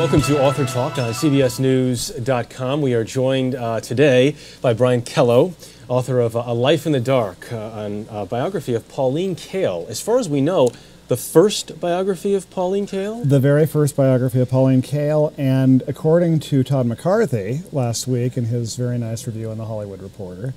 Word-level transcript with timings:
Welcome 0.00 0.22
to 0.22 0.42
Author 0.42 0.64
Talk 0.64 0.96
on 0.96 1.12
CBSNews.com. 1.12 2.80
We 2.80 2.94
are 2.94 3.04
joined 3.04 3.54
uh, 3.54 3.80
today 3.80 4.34
by 4.62 4.72
Brian 4.72 5.02
Kellow, 5.02 5.52
author 5.88 6.20
of 6.20 6.34
uh, 6.34 6.44
A 6.46 6.54
Life 6.54 6.86
in 6.86 6.92
the 6.92 7.00
Dark, 7.00 7.52
uh, 7.52 7.90
a 8.08 8.24
biography 8.24 8.72
of 8.72 8.88
Pauline 8.88 9.36
Kael. 9.36 9.86
As 9.90 10.00
far 10.00 10.18
as 10.18 10.26
we 10.26 10.40
know, 10.40 10.70
the 11.08 11.18
first 11.18 11.78
biography 11.80 12.34
of 12.34 12.48
Pauline 12.48 12.86
Kael? 12.86 13.28
The 13.28 13.40
very 13.40 13.66
first 13.66 13.94
biography 13.94 14.40
of 14.40 14.48
Pauline 14.48 14.80
Kael, 14.80 15.34
and 15.36 15.82
according 15.86 16.40
to 16.40 16.64
Todd 16.64 16.86
McCarthy 16.86 17.60
last 17.70 18.06
week 18.06 18.38
in 18.38 18.46
his 18.46 18.76
very 18.76 18.96
nice 18.96 19.26
review 19.26 19.50
in 19.50 19.58
The 19.58 19.66
Hollywood 19.66 20.00
Reporter, 20.00 20.54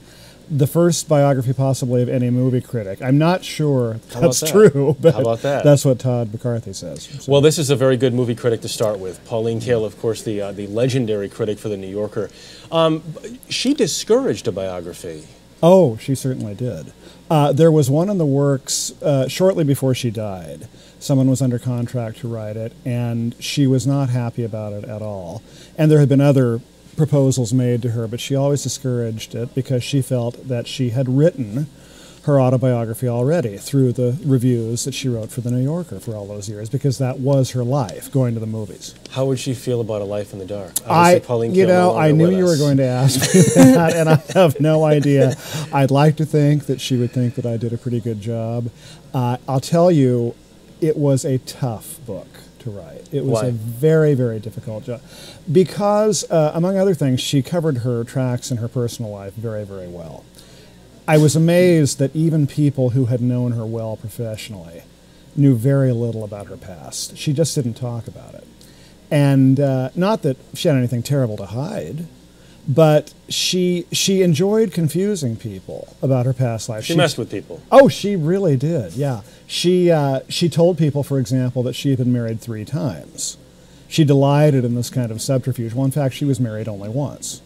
the 0.49 0.67
first 0.67 1.07
biography 1.07 1.53
possibly 1.53 2.01
of 2.01 2.09
any 2.09 2.29
movie 2.29 2.61
critic. 2.61 3.01
I'm 3.01 3.17
not 3.17 3.43
sure 3.43 3.95
that's 4.13 4.41
that? 4.41 4.49
true, 4.51 4.95
but 4.99 5.13
How 5.15 5.21
about 5.21 5.41
that? 5.41 5.63
that's 5.63 5.85
what 5.85 5.99
Todd 5.99 6.31
McCarthy 6.33 6.73
says. 6.73 7.03
So- 7.03 7.31
Well, 7.31 7.41
this 7.41 7.57
is 7.57 7.70
a 7.70 7.75
very 7.75 7.97
good 7.97 8.13
movie 8.13 8.35
critic 8.35 8.61
to 8.61 8.70
start 8.70 8.99
with. 8.99 9.23
Pauline 9.25 9.59
Kael, 9.59 9.85
of 9.85 9.99
course, 9.99 10.21
the, 10.21 10.41
uh, 10.41 10.51
the 10.51 10.67
legendary 10.67 11.29
critic 11.29 11.57
for 11.59 11.70
The 11.70 11.77
New 11.77 11.87
Yorker. 11.87 12.29
Um, 12.71 13.03
she 13.49 13.73
discouraged 13.73 14.48
a 14.48 14.51
biography. 14.51 15.23
Oh, 15.61 15.98
she 15.98 16.13
certainly 16.15 16.53
did. 16.55 16.91
Uh, 17.29 17.51
there 17.53 17.71
was 17.71 17.89
one 17.89 18.09
in 18.09 18.17
the 18.17 18.25
works 18.25 18.91
uh, 19.01 19.27
shortly 19.27 19.63
before 19.63 19.95
she 19.95 20.12
died. 20.12 20.67
Someone 20.99 21.29
was 21.29 21.41
under 21.41 21.57
contract 21.59 22.17
to 22.20 22.27
write 22.27 22.55
it, 22.57 22.73
and 22.85 23.35
she 23.39 23.65
was 23.67 23.85
not 23.87 24.09
happy 24.09 24.43
about 24.43 24.73
it 24.73 24.84
at 24.85 25.01
all. 25.01 25.41
And 25.77 25.89
there 25.89 25.99
had 25.99 26.09
been 26.09 26.21
other 26.21 26.62
proposals 26.95 27.53
made 27.53 27.81
to 27.81 27.91
her, 27.91 28.07
but 28.07 28.20
she 28.20 28.35
always 28.35 28.63
discouraged 28.63 29.35
it 29.35 29.53
because 29.55 29.84
she 29.84 30.01
felt 30.01 30.47
that 30.47 30.67
she 30.67 30.89
had 30.89 31.09
written 31.09 31.67
her 32.23 32.39
autobiography 32.39 33.07
already 33.07 33.57
through 33.57 33.91
the 33.91 34.17
reviews 34.23 34.85
that 34.85 34.93
she 34.93 35.09
wrote 35.09 35.29
for 35.29 35.41
The 35.41 35.51
New 35.51 35.61
Yorker 35.61 35.99
for 35.99 36.15
all 36.15 36.25
those 36.25 36.48
years, 36.48 36.70
because 36.70 36.98
that 36.98 37.20
was 37.20 37.51
her 37.51 37.63
life, 37.63 38.09
going 38.11 38.34
to 38.34 38.39
the 38.39 38.45
movies. 38.45 38.95
How 39.11 39.25
would 39.25 39.39
she 39.39 39.53
feel 39.53 39.81
about 39.81 40.01
A 40.01 40.05
Life 40.05 40.31
in 40.31 40.40
the 40.40 40.45
Dark? 40.45 40.71
I, 40.87 41.20
Pauline 41.20 41.53
you 41.53 41.68
know, 41.68 41.98
I 41.98 42.12
knew 42.12 42.29
you 42.29 42.45
were 42.45 42.57
going 42.57 42.77
to 42.77 42.85
ask 42.85 43.20
me 43.35 43.41
that, 43.55 43.93
and 43.96 44.07
I 44.09 44.15
have 44.34 44.59
no 44.62 44.85
idea. 44.85 45.35
I'd 45.73 45.91
like 45.91 46.15
to 46.18 46.25
think 46.25 46.68
that 46.68 46.79
she 46.79 46.96
would 46.96 47.12
think 47.12 47.35
that 47.35 47.46
I 47.46 47.57
did 47.57 47.73
a 47.73 47.77
pretty 47.77 47.99
good 47.99 48.21
job. 48.21 48.70
Uh, 49.13 49.37
I'll 49.48 49.59
tell 49.59 49.91
you, 49.91 50.34
it 50.79 50.96
was 50.96 51.25
a 51.25 51.40
tough 51.40 51.99
book 52.05 52.27
to 52.63 52.71
write. 52.71 53.07
It 53.11 53.23
was 53.23 53.41
Why? 53.41 53.47
a 53.47 53.51
very, 53.51 54.13
very 54.13 54.39
difficult 54.39 54.85
job 54.85 55.01
because, 55.51 56.29
uh, 56.29 56.51
among 56.53 56.77
other 56.77 56.93
things, 56.93 57.21
she 57.21 57.41
covered 57.41 57.79
her 57.79 58.03
tracks 58.03 58.51
in 58.51 58.57
her 58.57 58.67
personal 58.67 59.11
life 59.11 59.33
very, 59.33 59.65
very 59.65 59.87
well. 59.87 60.23
I 61.07 61.17
was 61.17 61.35
amazed 61.35 61.99
that 61.99 62.15
even 62.15 62.47
people 62.47 62.91
who 62.91 63.05
had 63.05 63.21
known 63.21 63.51
her 63.51 63.65
well 63.65 63.97
professionally 63.97 64.84
knew 65.35 65.56
very 65.56 65.91
little 65.91 66.23
about 66.23 66.47
her 66.47 66.57
past. 66.57 67.17
She 67.17 67.34
just 67.34 67.56
didn't 67.56 67.73
talk 67.73 68.07
about 68.07 68.35
it. 68.35 68.47
And 69.11 69.59
uh, 69.59 69.89
not 69.95 70.22
that 70.22 70.38
she 70.53 70.67
had 70.67 70.78
anything 70.78 71.03
terrible 71.03 71.38
to 71.38 71.45
hide, 71.47 72.07
but 72.67 73.13
she 73.29 73.85
she 73.91 74.22
enjoyed 74.22 74.72
confusing 74.72 75.35
people 75.35 75.95
about 76.01 76.25
her 76.25 76.33
past 76.33 76.69
life. 76.69 76.85
She 76.85 76.95
messed 76.95 77.17
with 77.17 77.29
people. 77.29 77.61
Oh, 77.72 77.89
she 77.89 78.16
really 78.16 78.57
did. 78.57 78.94
Yeah, 78.94 79.22
she 79.45 79.91
uh, 79.91 80.22
she 80.29 80.50
told 80.50 80.78
people, 80.78 81.03
for 81.03 81.19
example, 81.19 81.63
that 81.63 81.73
she 81.73 81.89
had 81.89 82.00
been 82.00 82.13
married 82.13 82.39
three 82.41 82.66
times. 82.66 83.38
She 83.88 84.03
delighted 84.03 84.66
in 84.66 84.73
this 84.73 84.89
kind 84.89 85.11
of 85.11 85.22
subterfuge. 85.22 85.73
Well, 85.73 85.85
in 85.85 85.91
fact, 85.91 86.16
she 86.16 86.25
was 86.25 86.39
married 86.39 86.67
only 86.67 86.89
once, 86.89 87.43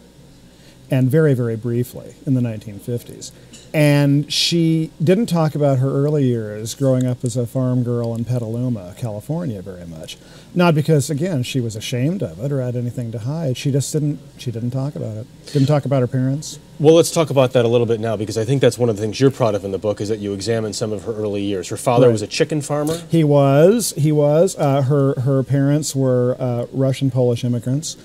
and 0.90 1.10
very 1.10 1.34
very 1.34 1.56
briefly 1.56 2.14
in 2.26 2.34
the 2.34 2.40
1950s. 2.40 3.32
And 3.74 4.32
she 4.32 4.90
didn't 5.02 5.26
talk 5.26 5.54
about 5.54 5.78
her 5.78 5.88
early 5.90 6.24
years 6.24 6.74
growing 6.74 7.04
up 7.06 7.22
as 7.22 7.36
a 7.36 7.46
farm 7.46 7.82
girl 7.82 8.14
in 8.14 8.24
Petaluma, 8.24 8.94
California, 8.96 9.60
very 9.60 9.84
much. 9.86 10.16
Not 10.54 10.74
because, 10.74 11.10
again, 11.10 11.42
she 11.42 11.60
was 11.60 11.76
ashamed 11.76 12.22
of 12.22 12.40
it 12.42 12.50
or 12.50 12.62
had 12.62 12.76
anything 12.76 13.12
to 13.12 13.18
hide. 13.18 13.58
She 13.58 13.70
just 13.70 13.92
didn't. 13.92 14.20
She 14.38 14.50
didn't 14.50 14.70
talk 14.70 14.96
about 14.96 15.18
it. 15.18 15.26
Didn't 15.52 15.68
talk 15.68 15.84
about 15.84 16.00
her 16.00 16.06
parents. 16.06 16.58
Well, 16.80 16.94
let's 16.94 17.10
talk 17.10 17.28
about 17.28 17.52
that 17.52 17.66
a 17.66 17.68
little 17.68 17.86
bit 17.86 18.00
now 18.00 18.16
because 18.16 18.38
I 18.38 18.44
think 18.46 18.62
that's 18.62 18.78
one 18.78 18.88
of 18.88 18.96
the 18.96 19.02
things 19.02 19.20
you're 19.20 19.30
proud 19.30 19.54
of 19.54 19.66
in 19.66 19.70
the 19.72 19.78
book 19.78 20.00
is 20.00 20.08
that 20.08 20.18
you 20.20 20.32
examine 20.32 20.72
some 20.72 20.90
of 20.90 21.04
her 21.04 21.12
early 21.12 21.42
years. 21.42 21.68
Her 21.68 21.76
father 21.76 22.06
Right. 22.06 22.12
was 22.12 22.22
a 22.22 22.26
chicken 22.26 22.62
farmer. 22.62 23.02
He 23.10 23.22
was. 23.22 23.92
He 23.98 24.12
was. 24.12 24.56
Uh, 24.56 24.80
her 24.82 25.20
her 25.20 25.42
parents 25.42 25.94
were 25.94 26.36
uh, 26.40 26.66
Russian 26.72 27.10
Polish 27.10 27.44
immigrants 27.44 27.96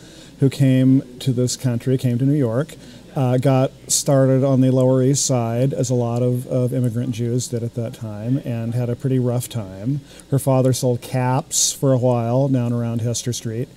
who 0.43 0.49
came 0.49 1.01
to 1.19 1.31
this 1.31 1.55
country, 1.55 1.97
came 1.97 2.17
to 2.17 2.25
New 2.25 2.33
York, 2.33 2.75
uh, 3.15 3.37
got 3.37 3.71
started 3.87 4.43
on 4.43 4.59
the 4.59 4.69
Lower 4.71 5.01
East 5.01 5.25
Side, 5.25 5.71
as 5.71 5.89
a 5.89 5.93
lot 5.93 6.21
of, 6.21 6.45
of 6.47 6.73
immigrant 6.73 7.11
Jews 7.11 7.47
did 7.47 7.63
at 7.63 7.75
that 7.75 7.93
time, 7.93 8.41
and 8.43 8.73
had 8.73 8.89
a 8.89 8.95
pretty 8.97 9.19
rough 9.19 9.47
time. 9.47 10.01
Her 10.31 10.39
father 10.39 10.73
sold 10.73 11.01
caps 11.01 11.71
for 11.71 11.93
a 11.93 11.97
while 11.97 12.49
down 12.49 12.73
around 12.73 12.99
Hester 12.99 13.31
Street. 13.31 13.69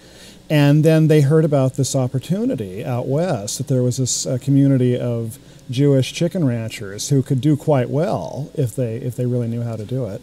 And 0.50 0.84
then 0.84 1.06
they 1.06 1.21
heard 1.21 1.44
about 1.44 1.75
this 1.75 1.94
opportunity 1.94 2.84
out 2.84 3.06
west 3.06 3.59
that 3.59 3.69
there 3.69 3.84
was 3.84 3.99
this 3.99 4.26
uh, 4.26 4.37
community 4.43 4.99
of 4.99 5.38
Jewish 5.71 6.12
chicken 6.12 6.44
ranchers 6.44 7.10
who 7.10 7.22
could 7.22 7.41
do 7.41 7.56
quite 7.56 7.91
well 7.91 8.50
if 8.55 8.75
they 8.75 8.97
if 8.97 9.15
they 9.15 9.26
really 9.26 9.47
knew 9.47 9.62
how 9.62 9.76
to 9.76 9.84
do 9.84 10.06
it. 10.06 10.21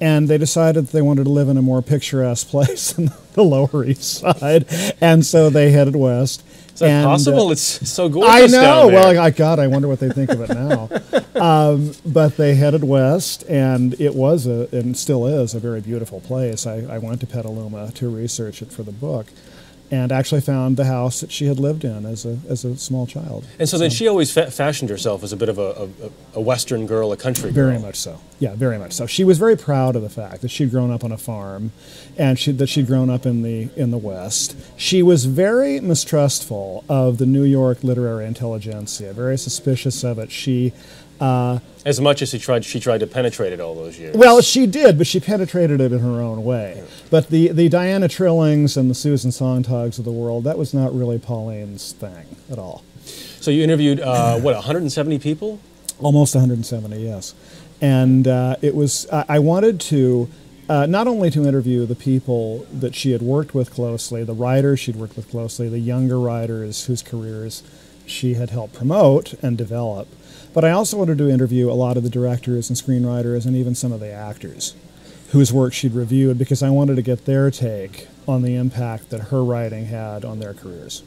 And 0.00 0.28
they 0.28 0.38
decided 0.38 0.86
that 0.86 0.92
they 0.92 1.02
wanted 1.02 1.24
to 1.24 1.30
live 1.30 1.48
in 1.48 1.56
a 1.56 1.62
more 1.62 1.82
picturesque 1.82 2.48
place 2.50 2.92
than 2.92 3.10
the 3.34 3.44
Lower 3.44 3.84
East 3.84 4.20
Side, 4.20 4.66
and 5.00 5.24
so 5.24 5.50
they 5.50 5.70
headed 5.70 5.96
west. 5.96 6.42
Is 6.74 6.80
that 6.80 6.88
and, 6.88 7.06
uh, 7.06 7.10
possible? 7.10 7.52
it's 7.52 7.90
so 7.90 8.08
gorgeous 8.08 8.32
I 8.32 8.46
know. 8.46 8.88
Well, 8.88 9.18
I, 9.18 9.30
God, 9.30 9.58
I 9.58 9.66
wonder 9.66 9.86
what 9.86 10.00
they 10.00 10.08
think 10.08 10.30
of 10.30 10.40
it 10.40 10.48
now. 10.48 10.88
um, 11.40 11.92
but 12.06 12.36
they 12.36 12.54
headed 12.54 12.84
west, 12.84 13.44
and 13.48 14.00
it 14.00 14.14
was 14.14 14.46
a, 14.46 14.68
and 14.72 14.96
still 14.96 15.26
is, 15.26 15.54
a 15.54 15.60
very 15.60 15.80
beautiful 15.80 16.20
place. 16.20 16.66
I, 16.66 16.78
I 16.88 16.98
went 16.98 17.20
to 17.20 17.26
Petaluma 17.26 17.92
to 17.92 18.08
research 18.08 18.62
it 18.62 18.72
for 18.72 18.82
the 18.82 18.92
book, 18.92 19.26
and 19.92 20.12
actually 20.12 20.40
found 20.40 20.76
the 20.76 20.84
house 20.84 21.20
that 21.20 21.32
she 21.32 21.46
had 21.46 21.58
lived 21.58 21.84
in 21.84 22.06
as 22.06 22.24
a 22.24 22.38
as 22.48 22.64
a 22.64 22.76
small 22.76 23.06
child. 23.06 23.44
and 23.58 23.68
so 23.68 23.76
then 23.76 23.90
she 23.90 24.06
always 24.06 24.30
fa- 24.32 24.50
fashioned 24.50 24.88
herself 24.90 25.22
as 25.24 25.32
a 25.32 25.36
bit 25.36 25.48
of 25.48 25.58
a, 25.58 25.88
a, 26.04 26.10
a 26.34 26.40
Western 26.40 26.86
girl, 26.86 27.12
a 27.12 27.16
country 27.16 27.50
girl. 27.52 27.66
Very 27.70 27.78
much 27.78 27.96
so. 27.96 28.20
Yeah, 28.38 28.54
very 28.54 28.78
much 28.78 28.92
so. 28.92 29.06
She 29.06 29.24
was 29.24 29.38
very 29.38 29.56
proud 29.56 29.96
of 29.96 30.02
the 30.02 30.08
fact 30.08 30.42
that 30.42 30.50
she'd 30.50 30.70
grown 30.70 30.90
up 30.90 31.02
on 31.04 31.12
a 31.12 31.18
farm, 31.18 31.72
and 32.16 32.38
she, 32.38 32.52
that 32.52 32.68
she'd 32.68 32.86
grown 32.86 33.10
up 33.10 33.26
in 33.26 33.42
the 33.42 33.68
in 33.76 33.90
the 33.90 33.98
West. 33.98 34.56
She 34.76 35.02
was 35.02 35.24
very 35.26 35.80
mistrustful 35.80 36.84
of 36.88 37.18
the 37.18 37.26
New 37.26 37.44
York 37.44 37.82
literary 37.84 38.26
intelligentsia. 38.26 39.12
Very 39.12 39.36
suspicious 39.38 40.04
of 40.04 40.18
it. 40.18 40.30
She. 40.30 40.72
Uh, 41.20 41.58
As 41.84 42.00
much 42.00 42.22
as 42.22 42.30
she 42.30 42.38
tried, 42.38 42.64
she 42.64 42.80
tried 42.80 42.98
to 43.00 43.06
penetrate 43.06 43.52
it 43.52 43.60
all 43.60 43.74
those 43.74 43.98
years. 43.98 44.16
well, 44.16 44.40
she 44.40 44.66
did, 44.66 44.96
but 44.98 45.06
she 45.06 45.20
penetrated 45.20 45.80
it 45.80 45.92
in 45.92 45.98
her 46.00 46.20
own 46.20 46.44
way. 46.44 46.82
But 47.10 47.28
the, 47.28 47.48
the 47.48 47.68
Diana 47.68 48.08
Trillings 48.08 48.76
and 48.76 48.90
the 48.90 48.94
Susan 48.94 49.30
Sontags 49.30 49.98
of 49.98 50.04
the 50.04 50.12
world, 50.12 50.44
that 50.44 50.56
was 50.58 50.72
not 50.72 50.94
really 50.94 51.18
Pauline's 51.18 51.92
thing 51.92 52.24
at 52.50 52.58
all. 52.58 52.82
so 53.04 53.50
you 53.50 53.62
interviewed 53.62 54.00
uh, 54.00 54.38
what 54.40 54.54
170 54.54 55.18
people. 55.18 55.60
Almost 55.98 56.34
170, 56.34 56.96
yes. 57.02 57.34
And 57.82 58.26
uh, 58.26 58.56
it 58.62 58.74
was, 58.74 59.06
I 59.12 59.24
I 59.28 59.38
wanted 59.38 59.80
to 59.80 60.28
uh, 60.68 60.86
not 60.86 61.06
only 61.08 61.30
to 61.30 61.44
interview 61.46 61.84
the 61.84 61.94
people 61.96 62.64
that 62.72 62.94
she 62.94 63.10
had 63.12 63.20
worked 63.22 63.54
with 63.54 63.70
closely, 63.72 64.22
the 64.22 64.34
writers 64.34 64.78
she'd 64.80 64.96
worked 64.96 65.16
with 65.16 65.28
closely, 65.30 65.68
the 65.68 65.80
younger 65.80 66.18
writers 66.20 66.84
whose 66.86 67.02
careers 67.02 67.62
she 68.06 68.34
had 68.34 68.50
helped 68.50 68.74
promote 68.74 69.34
and 69.42 69.58
develop, 69.58 70.06
but 70.52 70.64
I 70.64 70.70
also 70.70 70.96
wanted 70.96 71.18
to 71.18 71.30
interview 71.30 71.70
a 71.70 71.74
lot 71.74 71.96
of 71.96 72.02
the 72.02 72.10
directors 72.10 72.68
and 72.68 72.76
screenwriters 72.76 73.46
and 73.46 73.56
even 73.56 73.74
some 73.74 73.92
of 73.92 74.00
the 74.00 74.10
actors 74.10 74.74
whose 75.30 75.52
work 75.52 75.72
she'd 75.72 75.92
reviewed 75.92 76.38
because 76.38 76.62
I 76.62 76.70
wanted 76.70 76.96
to 76.96 77.02
get 77.02 77.24
their 77.24 77.50
take 77.50 78.08
on 78.26 78.42
the 78.42 78.56
impact 78.56 79.10
that 79.10 79.20
her 79.20 79.44
writing 79.44 79.86
had 79.86 80.24
on 80.24 80.40
their 80.40 80.54
careers. 80.54 81.02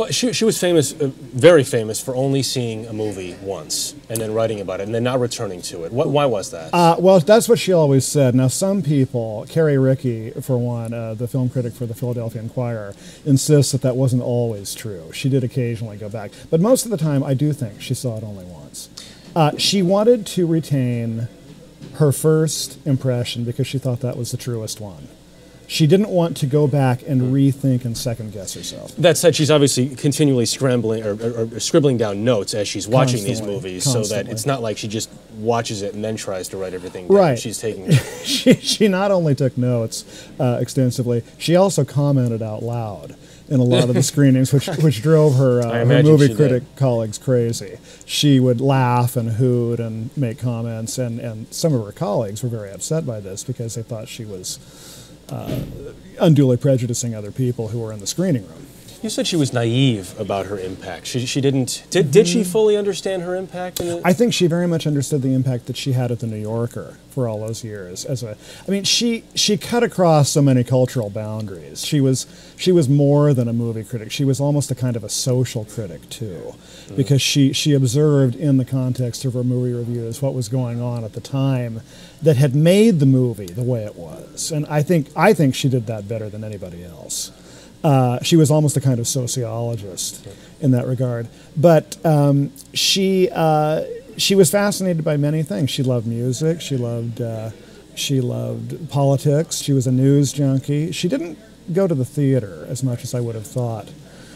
Well, 0.00 0.10
she, 0.10 0.32
she 0.32 0.46
was 0.46 0.58
famous, 0.58 0.98
uh, 0.98 1.10
very 1.18 1.62
famous, 1.62 2.00
for 2.00 2.16
only 2.16 2.42
seeing 2.42 2.86
a 2.86 2.92
movie 2.94 3.36
once 3.42 3.94
and 4.08 4.18
then 4.18 4.32
writing 4.32 4.58
about 4.58 4.80
it 4.80 4.84
and 4.84 4.94
then 4.94 5.04
not 5.04 5.20
returning 5.20 5.60
to 5.60 5.84
it. 5.84 5.92
What, 5.92 6.08
why 6.08 6.24
was 6.24 6.50
that? 6.52 6.72
Uh, 6.72 6.96
well, 6.98 7.20
that's 7.20 7.50
what 7.50 7.58
she 7.58 7.74
always 7.74 8.06
said. 8.06 8.34
Now, 8.34 8.48
some 8.48 8.80
people, 8.80 9.44
Carrie 9.50 9.76
Rickey, 9.76 10.30
for 10.40 10.56
one, 10.56 10.94
uh, 10.94 11.12
the 11.12 11.28
film 11.28 11.50
critic 11.50 11.74
for 11.74 11.84
the 11.84 11.92
Philadelphia 11.92 12.40
Inquirer, 12.40 12.94
insists 13.26 13.72
that 13.72 13.82
that 13.82 13.94
wasn't 13.94 14.22
always 14.22 14.74
true. 14.74 15.12
She 15.12 15.28
did 15.28 15.44
occasionally 15.44 15.98
go 15.98 16.08
back. 16.08 16.30
But 16.48 16.62
most 16.62 16.86
of 16.86 16.90
the 16.90 16.96
time, 16.96 17.22
I 17.22 17.34
do 17.34 17.52
think 17.52 17.82
she 17.82 17.92
saw 17.92 18.16
it 18.16 18.24
only 18.24 18.46
once. 18.46 18.88
Uh, 19.36 19.58
she 19.58 19.82
wanted 19.82 20.24
to 20.28 20.46
retain 20.46 21.28
her 21.96 22.10
first 22.10 22.78
impression 22.86 23.44
because 23.44 23.66
she 23.66 23.78
thought 23.78 24.00
that 24.00 24.16
was 24.16 24.30
the 24.30 24.38
truest 24.38 24.80
one. 24.80 25.08
She 25.70 25.86
didn't 25.86 26.08
want 26.08 26.36
to 26.38 26.46
go 26.46 26.66
back 26.66 27.02
and 27.06 27.32
rethink 27.32 27.84
and 27.84 27.96
second 27.96 28.32
guess 28.32 28.54
herself. 28.54 28.92
That 28.96 29.16
said, 29.16 29.36
she's 29.36 29.52
obviously 29.52 29.94
continually 29.94 30.44
scrambling 30.44 31.04
or, 31.04 31.12
or, 31.14 31.44
or 31.54 31.60
scribbling 31.60 31.96
down 31.96 32.24
notes 32.24 32.54
as 32.54 32.66
she's 32.66 32.88
watching 32.88 33.22
these 33.22 33.38
Constantly, 33.38 33.54
movies, 33.54 33.84
so 33.84 34.02
that 34.02 34.28
it's 34.28 34.44
not 34.44 34.62
like 34.62 34.78
she 34.78 34.88
just 34.88 35.08
watches 35.36 35.82
it 35.82 35.94
and 35.94 36.04
then 36.04 36.16
tries 36.16 36.48
to 36.48 36.56
write 36.56 36.74
everything 36.74 37.06
down. 37.06 37.16
Right. 37.16 37.38
She's 37.38 37.58
taking. 37.58 37.88
she, 38.24 38.54
she 38.54 38.88
not 38.88 39.12
only 39.12 39.36
took 39.36 39.56
notes 39.56 40.28
uh, 40.40 40.58
extensively, 40.60 41.22
she 41.38 41.54
also 41.54 41.84
commented 41.84 42.42
out 42.42 42.64
loud 42.64 43.14
in 43.48 43.60
a 43.60 43.64
lot 43.64 43.88
of 43.88 43.94
the 43.94 44.02
screenings, 44.12 44.52
which 44.52 44.66
which 44.78 45.00
drove 45.02 45.36
her, 45.36 45.62
uh, 45.62 45.86
her 45.86 46.02
movie 46.02 46.34
critic 46.34 46.64
did. 46.64 46.76
colleagues 46.76 47.16
crazy. 47.16 47.78
She 48.06 48.40
would 48.40 48.60
laugh 48.60 49.14
and 49.14 49.30
hoot 49.30 49.78
and 49.78 50.10
make 50.16 50.40
comments, 50.40 50.98
and, 50.98 51.20
and 51.20 51.46
some 51.54 51.72
of 51.74 51.86
her 51.86 51.92
colleagues 51.92 52.42
were 52.42 52.48
very 52.48 52.72
upset 52.72 53.06
by 53.06 53.20
this 53.20 53.44
because 53.44 53.76
they 53.76 53.84
thought 53.84 54.08
she 54.08 54.24
was 54.24 54.58
unduly 56.20 56.56
prejudicing 56.56 57.14
other 57.14 57.30
people 57.30 57.68
who 57.68 57.80
were 57.80 57.92
in 57.92 58.00
the 58.00 58.06
screening 58.06 58.46
room. 58.46 58.66
You 59.02 59.08
said 59.08 59.26
she 59.26 59.36
was 59.36 59.52
naive 59.52 60.18
about 60.20 60.46
her 60.46 60.58
impact. 60.58 61.06
She, 61.06 61.24
she 61.24 61.40
didn't. 61.40 61.84
Did, 61.88 62.10
did 62.10 62.28
she 62.28 62.42
mm-hmm. 62.42 62.50
fully 62.50 62.76
understand 62.76 63.22
her 63.22 63.34
impact? 63.34 63.80
I 64.04 64.12
think 64.12 64.34
she 64.34 64.46
very 64.46 64.66
much 64.66 64.86
understood 64.86 65.22
the 65.22 65.32
impact 65.32 65.66
that 65.66 65.76
she 65.78 65.92
had 65.92 66.10
at 66.10 66.20
the 66.20 66.26
New 66.26 66.36
Yorker 66.36 66.98
for 67.10 67.26
all 67.26 67.40
those 67.40 67.64
years. 67.64 68.04
As 68.04 68.22
a, 68.22 68.36
I 68.66 68.70
mean, 68.70 68.84
she 68.84 69.24
she 69.34 69.56
cut 69.56 69.82
across 69.82 70.28
so 70.28 70.42
many 70.42 70.64
cultural 70.64 71.08
boundaries. 71.08 71.84
She 71.84 72.00
was 72.00 72.26
she 72.58 72.72
was 72.72 72.90
more 72.90 73.32
than 73.32 73.48
a 73.48 73.54
movie 73.54 73.84
critic. 73.84 74.12
She 74.12 74.24
was 74.24 74.38
almost 74.38 74.70
a 74.70 74.74
kind 74.74 74.96
of 74.96 75.04
a 75.04 75.08
social 75.08 75.64
critic 75.64 76.08
too, 76.10 76.54
mm. 76.88 76.96
because 76.96 77.22
she 77.22 77.54
she 77.54 77.72
observed 77.72 78.36
in 78.36 78.58
the 78.58 78.66
context 78.66 79.24
of 79.24 79.32
her 79.32 79.44
movie 79.44 79.72
reviews 79.72 80.20
what 80.20 80.34
was 80.34 80.50
going 80.50 80.80
on 80.82 81.04
at 81.04 81.14
the 81.14 81.20
time 81.22 81.80
that 82.20 82.36
had 82.36 82.54
made 82.54 83.00
the 83.00 83.06
movie 83.06 83.46
the 83.46 83.62
way 83.62 83.84
it 83.84 83.96
was. 83.96 84.52
And 84.52 84.66
I 84.66 84.82
think 84.82 85.08
I 85.16 85.32
think 85.32 85.54
she 85.54 85.70
did 85.70 85.86
that 85.86 86.06
better 86.06 86.28
than 86.28 86.44
anybody 86.44 86.84
else. 86.84 87.32
Uh, 87.82 88.22
she 88.22 88.36
was 88.36 88.50
almost 88.50 88.76
a 88.76 88.80
kind 88.80 89.00
of 89.00 89.08
sociologist 89.08 90.26
in 90.60 90.70
that 90.72 90.86
regard. 90.86 91.28
But 91.56 91.96
um, 92.04 92.52
she 92.74 93.28
uh, 93.32 93.84
she 94.16 94.34
was 94.34 94.50
fascinated 94.50 95.04
by 95.04 95.16
many 95.16 95.42
things. 95.42 95.70
She 95.70 95.82
loved 95.82 96.06
music. 96.06 96.60
She 96.60 96.76
loved 96.76 97.20
uh, 97.20 97.50
she 97.94 98.20
loved 98.20 98.90
politics. 98.90 99.56
She 99.58 99.72
was 99.72 99.86
a 99.86 99.92
news 99.92 100.32
junkie. 100.32 100.92
She 100.92 101.08
didn't 101.08 101.38
go 101.72 101.86
to 101.86 101.94
the 101.94 102.04
theater 102.04 102.66
as 102.68 102.82
much 102.82 103.04
as 103.04 103.14
I 103.14 103.20
would 103.20 103.34
have 103.34 103.46
thought 103.46 103.88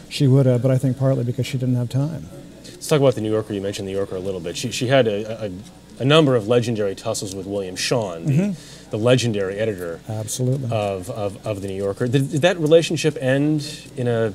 she 0.09 0.27
would 0.27 0.45
have, 0.45 0.61
but 0.61 0.71
I 0.71 0.77
think 0.77 0.97
partly 0.97 1.23
because 1.23 1.45
she 1.45 1.57
didn't 1.57 1.75
have 1.75 1.89
time. 1.89 2.29
Let's 2.63 2.87
talk 2.87 2.99
about 2.99 3.15
the 3.15 3.21
New 3.21 3.31
Yorker. 3.31 3.53
You 3.53 3.61
mentioned 3.61 3.87
the 3.87 3.91
New 3.91 3.97
Yorker 3.97 4.15
a 4.15 4.19
little 4.19 4.39
bit. 4.39 4.55
She, 4.55 4.71
she 4.71 4.87
had 4.87 5.07
a, 5.07 5.45
a, 5.45 5.51
a 5.99 6.05
number 6.05 6.35
of 6.35 6.47
legendary 6.47 6.95
tussles 6.95 7.35
with 7.35 7.45
William 7.47 7.75
Shawn, 7.75 8.25
the, 8.25 8.55
the 8.95 9.03
legendary 9.03 9.57
editor 9.57 9.99
Absolutely. 10.07 10.69
of, 10.71 11.09
of, 11.09 11.45
of 11.45 11.61
the 11.61 11.67
New 11.67 11.75
Yorker. 11.75 12.07
Did, 12.07 12.31
did 12.31 12.41
that 12.43 12.57
relationship 12.57 13.17
end 13.19 13.89
in 13.97 14.07
a 14.07 14.33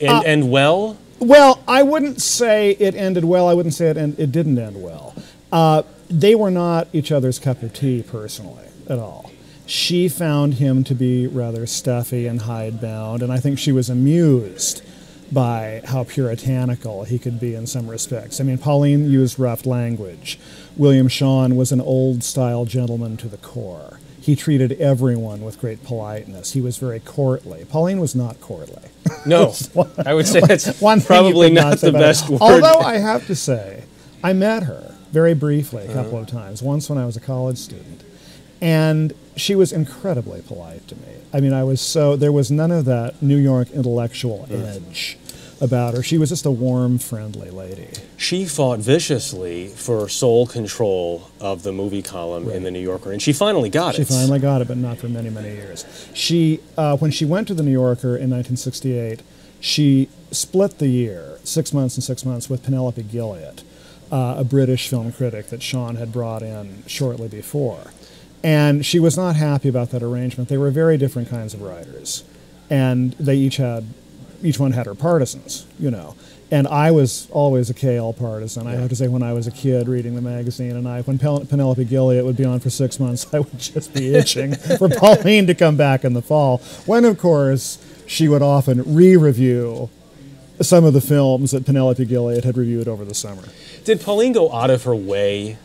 end, 0.00 0.10
Uh, 0.10 0.22
end 0.24 0.50
well? 0.50 0.96
Well, 1.20 1.62
I 1.68 1.82
wouldn't 1.82 2.20
say 2.20 2.70
it 2.72 2.94
ended 2.94 3.24
well. 3.24 3.46
I 3.48 3.54
wouldn't 3.54 3.74
say 3.74 3.88
it, 3.88 3.96
end, 3.96 4.18
it 4.18 4.32
didn't 4.32 4.58
end 4.58 4.82
well. 4.82 5.14
Uh, 5.52 5.82
they 6.08 6.34
were 6.34 6.50
not 6.50 6.88
each 6.92 7.12
other's 7.12 7.38
cup 7.38 7.62
of 7.62 7.72
tea 7.72 8.02
personally 8.02 8.66
at 8.88 8.98
all. 8.98 9.30
She 9.66 10.08
found 10.08 10.54
him 10.54 10.84
to 10.84 10.94
be 10.94 11.26
rather 11.26 11.66
stuffy 11.66 12.26
and 12.26 12.42
hidebound, 12.42 13.22
and 13.22 13.32
I 13.32 13.38
think 13.38 13.58
she 13.58 13.72
was 13.72 13.88
amused 13.88 14.82
by 15.34 15.82
how 15.84 16.04
puritanical 16.04 17.04
he 17.04 17.18
could 17.18 17.38
be 17.40 17.54
in 17.54 17.66
some 17.66 17.88
respects. 17.88 18.40
I 18.40 18.44
mean, 18.44 18.56
Pauline 18.58 19.10
used 19.10 19.38
rough 19.38 19.66
language. 19.66 20.38
William 20.76 21.08
Shawn 21.08 21.56
was 21.56 21.72
an 21.72 21.80
old 21.80 22.22
style 22.22 22.64
gentleman 22.64 23.16
to 23.18 23.28
the 23.28 23.36
core. 23.38 23.98
He 24.20 24.34
treated 24.36 24.72
everyone 24.80 25.42
with 25.42 25.60
great 25.60 25.84
politeness. 25.84 26.52
He 26.52 26.60
was 26.62 26.78
very 26.78 27.00
courtly. 27.00 27.64
Pauline 27.66 28.00
was 28.00 28.14
not 28.14 28.40
courtly. 28.40 28.82
No. 29.26 29.54
I 30.04 30.12
would 30.12 30.26
say 30.26 30.40
that's 30.40 30.80
One 30.82 31.00
probably 31.00 31.50
not 31.50 31.78
the 31.80 31.92
best 31.92 32.28
word. 32.28 32.42
Although 32.42 32.80
I 32.80 32.98
have 32.98 33.26
to 33.28 33.34
say, 33.34 33.84
I 34.22 34.34
met 34.34 34.64
her 34.64 34.94
very 35.12 35.32
briefly 35.32 35.84
a 35.86 35.90
Uh-huh. 35.90 36.02
couple 36.02 36.18
of 36.18 36.26
times. 36.26 36.62
Once 36.62 36.90
when 36.90 36.98
I 36.98 37.06
was 37.06 37.16
a 37.16 37.20
college 37.20 37.56
student, 37.56 38.02
and 38.60 39.14
she 39.36 39.54
was 39.54 39.72
incredibly 39.72 40.42
polite 40.42 40.86
to 40.88 40.96
me. 40.96 41.08
I 41.32 41.40
mean, 41.40 41.54
I 41.54 41.64
was 41.64 41.80
so 41.80 42.16
there 42.16 42.32
was 42.32 42.50
none 42.50 42.70
of 42.70 42.84
that 42.84 43.22
New 43.22 43.36
York 43.38 43.70
intellectual 43.70 44.46
edge 44.50 45.16
about 45.64 45.94
her. 45.94 46.02
She 46.02 46.18
was 46.18 46.28
just 46.28 46.46
a 46.46 46.50
warm, 46.50 46.98
friendly 46.98 47.50
lady. 47.50 47.88
She 48.16 48.44
fought 48.44 48.78
viciously 48.78 49.68
for 49.68 50.08
sole 50.08 50.46
control 50.46 51.30
of 51.40 51.64
the 51.64 51.72
movie 51.72 52.02
column 52.02 52.48
in 52.48 52.62
the 52.62 52.70
New 52.70 52.80
Yorker, 52.80 53.10
and 53.10 53.20
she 53.20 53.32
finally 53.32 53.70
got 53.70 53.96
She 53.96 54.02
it. 54.02 54.08
She 54.08 54.14
finally 54.14 54.38
got 54.38 54.60
it, 54.60 54.68
but 54.68 54.76
not 54.76 54.98
for 54.98 55.08
many, 55.08 55.30
many 55.30 55.50
years. 55.50 55.84
She, 56.14 56.60
uh, 56.78 56.96
when 56.98 57.10
she 57.10 57.24
went 57.24 57.48
to 57.48 57.54
the 57.54 57.62
New 57.64 57.72
Yorker 57.72 58.16
in 58.16 58.30
1968, 58.30 59.22
she 59.58 60.08
split 60.30 60.78
the 60.78 60.88
year, 60.88 61.38
six 61.42 61.72
months 61.72 61.96
and 61.96 62.04
six 62.04 62.24
months, 62.24 62.48
with 62.50 62.62
Penelope 62.62 63.02
Gilliatt, 63.02 63.62
uh, 64.12 64.36
a 64.38 64.44
British 64.44 64.88
film 64.88 65.10
critic 65.10 65.48
that 65.48 65.62
Shawn 65.62 65.96
had 65.96 66.12
brought 66.12 66.42
in 66.42 66.84
shortly 66.86 67.28
before. 67.28 67.92
And 68.42 68.84
she 68.84 69.00
was 69.00 69.16
not 69.16 69.36
happy 69.36 69.70
about 69.70 69.90
that 69.90 70.02
arrangement. 70.02 70.50
They 70.50 70.58
were 70.58 70.70
very 70.70 70.98
different 70.98 71.30
kinds 71.30 71.54
of 71.54 71.62
writers, 71.62 72.24
and 72.68 73.12
they 73.14 73.36
each 73.36 73.56
had, 73.56 73.86
each 74.44 74.58
one 74.58 74.72
had 74.72 74.86
her 74.86 74.94
partisans, 74.94 75.66
you 75.78 75.90
know. 75.90 76.14
And 76.50 76.68
I 76.68 76.90
was 76.90 77.26
always 77.30 77.70
a 77.70 77.74
Kael 77.74 78.16
partisan. 78.16 78.66
I 78.66 78.72
have 78.72 78.90
to 78.90 78.94
say, 78.94 79.08
when 79.08 79.22
I 79.22 79.32
was 79.32 79.46
a 79.46 79.50
kid 79.50 79.88
reading 79.88 80.14
the 80.14 80.20
magazine, 80.20 80.76
and 80.76 80.86
I, 80.86 81.00
when 81.00 81.18
Pel- 81.18 81.44
Penelope 81.46 81.84
Gilliatt 81.86 82.24
would 82.24 82.36
be 82.36 82.44
on 82.44 82.60
for 82.60 82.70
six 82.70 83.00
months, 83.00 83.26
I 83.34 83.40
would 83.40 83.58
just 83.58 83.94
be 83.94 84.14
itching 84.14 84.54
for 84.78 84.88
Pauline 84.88 85.46
to 85.46 85.54
come 85.54 85.76
back 85.76 86.04
in 86.04 86.12
the 86.12 86.22
fall. 86.22 86.58
When, 86.86 87.04
of 87.06 87.18
course, 87.18 87.84
she 88.06 88.28
would 88.28 88.42
often 88.42 88.94
re-review 88.94 89.88
some 90.60 90.84
of 90.84 90.92
the 90.92 91.00
films 91.00 91.50
that 91.50 91.64
Penelope 91.64 92.04
Gilliatt 92.06 92.44
had 92.44 92.56
reviewed 92.56 92.86
over 92.86 93.04
the 93.04 93.14
summer. 93.14 93.42
Did 93.84 94.00
Pauline 94.00 94.32
go 94.32 94.52
out 94.52 94.70
of 94.70 94.84
her 94.84 94.94
way 94.94 95.56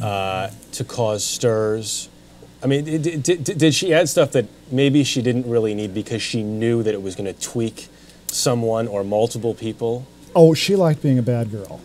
uh, 0.00 0.50
to 0.72 0.84
cause 0.84 1.24
stirs? 1.24 2.08
I 2.62 2.68
mean, 2.68 2.84
did, 2.84 3.22
did, 3.22 3.44
did 3.44 3.74
she 3.74 3.92
add 3.92 4.08
stuff 4.08 4.32
that 4.32 4.46
maybe 4.70 5.02
she 5.02 5.22
didn't 5.22 5.48
really 5.48 5.74
need 5.74 5.94
because 5.94 6.22
she 6.22 6.42
knew 6.42 6.82
that 6.82 6.94
it 6.94 7.02
was 7.02 7.16
going 7.16 7.32
to 7.32 7.40
tweak 7.40 7.88
someone 8.28 8.88
or 8.88 9.04
multiple 9.04 9.54
people? 9.54 10.06
Oh, 10.34 10.54
she 10.54 10.76
liked 10.76 11.02
being 11.02 11.18
a 11.18 11.22
bad 11.22 11.50
girl. 11.50 11.80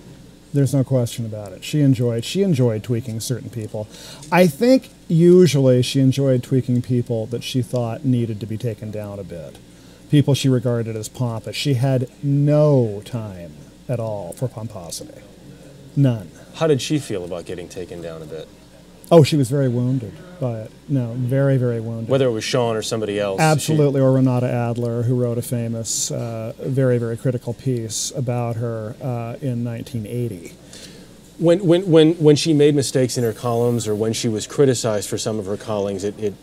There's 0.53 0.73
no 0.73 0.83
question 0.83 1.25
about 1.25 1.53
it. 1.53 1.63
She 1.63 1.79
enjoyed 1.79 2.25
she 2.25 2.43
enjoyed 2.43 2.83
tweaking 2.83 3.21
certain 3.21 3.49
people. 3.49 3.87
I 4.31 4.47
think 4.47 4.89
usually 5.07 5.81
she 5.81 6.01
enjoyed 6.01 6.43
tweaking 6.43 6.81
people 6.81 7.25
that 7.27 7.43
she 7.43 7.61
thought 7.61 8.03
needed 8.03 8.39
to 8.41 8.45
be 8.45 8.57
taken 8.57 8.91
down 8.91 9.17
a 9.17 9.23
bit. 9.23 9.57
People 10.09 10.33
she 10.33 10.49
regarded 10.49 10.97
as 10.97 11.07
pompous. 11.07 11.55
She 11.55 11.75
had 11.75 12.09
no 12.21 13.01
time 13.05 13.53
at 13.87 13.99
all 13.99 14.33
for 14.33 14.49
pomposity. 14.49 15.21
None. 15.95 16.29
How 16.55 16.67
did 16.67 16.81
she 16.81 16.99
feel 16.99 17.23
about 17.23 17.45
getting 17.45 17.69
taken 17.69 18.01
down 18.01 18.21
a 18.21 18.25
bit? 18.25 18.47
Oh, 19.13 19.23
she 19.23 19.35
was 19.35 19.49
very 19.49 19.67
wounded 19.67 20.13
by 20.39 20.61
it. 20.61 20.71
No, 20.87 21.13
very, 21.17 21.57
very 21.57 21.81
wounded. 21.81 22.07
Whether 22.09 22.27
it 22.27 22.31
was 22.31 22.45
Shawn 22.45 22.77
or 22.77 22.81
somebody 22.81 23.19
else? 23.19 23.39
she- 23.39 23.43
Absolutely, 23.43 23.99
or 23.99 24.13
Renata 24.13 24.49
Adler, 24.49 25.03
who 25.03 25.21
wrote 25.21 25.37
a 25.37 25.41
famous, 25.41 26.09
uh, 26.11 26.53
very, 26.59 26.97
very 26.97 27.17
critical 27.17 27.53
piece 27.53 28.11
about 28.15 28.55
her 28.55 28.95
uh, 29.01 29.35
in 29.41 29.65
1980. 29.65 30.53
when, 31.39 31.59
when, 31.65 31.89
when, 31.91 32.13
when 32.13 32.35
she 32.37 32.53
made 32.53 32.73
mistakes 32.73 33.17
in 33.17 33.23
her 33.25 33.33
columns 33.33 33.85
or 33.87 33.95
when 33.95 34.13
she 34.13 34.29
was 34.29 34.47
criticized 34.47 35.09
for 35.09 35.17
some 35.17 35.39
of 35.39 35.45
her 35.45 35.57
callings, 35.57 36.03
it, 36.05 36.17
it, 36.17 36.33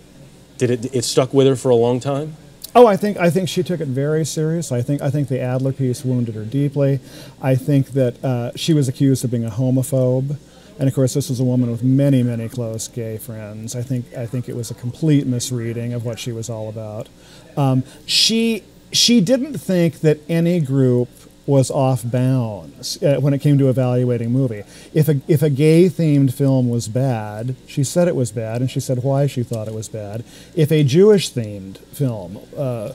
did 0.58 0.70
it, 0.70 0.94
it 0.94 1.04
stuck 1.04 1.32
with 1.32 1.46
her 1.46 1.56
for 1.56 1.70
a 1.70 1.76
long 1.76 2.00
time? 2.00 2.36
Oh, 2.74 2.86
I 2.86 2.96
think 2.98 3.16
I 3.16 3.30
think 3.30 3.48
she 3.48 3.62
took 3.62 3.80
it 3.80 3.88
very 3.88 4.24
serious. 4.26 4.70
I 4.70 4.82
think 4.82 5.00
I 5.00 5.08
think 5.10 5.28
the 5.28 5.40
Adler 5.40 5.72
piece 5.72 6.04
wounded 6.04 6.34
her 6.34 6.44
deeply. 6.44 7.00
I 7.40 7.54
think 7.56 7.88
that 7.92 8.22
uh, 8.22 8.52
she 8.56 8.74
was 8.74 8.88
accused 8.88 9.24
of 9.24 9.30
being 9.30 9.44
a 9.44 9.50
homophobe, 9.50 10.36
and 10.78 10.88
of 10.88 10.94
course, 10.94 11.14
this 11.14 11.28
was 11.28 11.40
a 11.40 11.44
woman 11.44 11.70
with 11.70 11.82
many, 11.82 12.22
many 12.22 12.48
close 12.48 12.86
gay 12.88 13.18
friends. 13.18 13.74
I 13.74 13.82
think 13.82 14.14
I 14.16 14.26
think 14.26 14.48
it 14.48 14.56
was 14.56 14.70
a 14.70 14.74
complete 14.74 15.26
misreading 15.26 15.92
of 15.92 16.04
what 16.04 16.18
she 16.18 16.32
was 16.32 16.48
all 16.48 16.68
about. 16.68 17.08
Um, 17.56 17.82
she 18.06 18.62
she 18.92 19.20
didn't 19.20 19.58
think 19.58 20.00
that 20.00 20.18
any 20.28 20.60
group 20.60 21.08
was 21.46 21.70
off 21.70 22.02
bounds 22.04 23.02
uh, 23.02 23.16
when 23.20 23.32
it 23.32 23.40
came 23.40 23.56
to 23.56 23.70
evaluating 23.70 24.30
movie. 24.30 24.62
If 24.92 25.08
a 25.08 25.20
if 25.26 25.42
a 25.42 25.50
gay 25.50 25.86
themed 25.86 26.32
film 26.32 26.68
was 26.68 26.88
bad, 26.88 27.56
she 27.66 27.82
said 27.82 28.06
it 28.06 28.14
was 28.14 28.30
bad, 28.30 28.60
and 28.60 28.70
she 28.70 28.80
said 28.80 29.02
why 29.02 29.26
she 29.26 29.42
thought 29.42 29.66
it 29.66 29.74
was 29.74 29.88
bad. 29.88 30.24
If 30.54 30.70
a 30.70 30.84
Jewish 30.84 31.32
themed 31.32 31.78
film 31.78 32.38
uh, 32.56 32.92